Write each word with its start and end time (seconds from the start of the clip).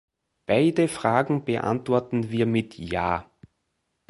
Beide 0.47 0.87
Fragen 0.87 1.45
beantworten 1.45 2.31
wir 2.31 2.47
mit 2.47 2.75
"Ja". 2.75 3.29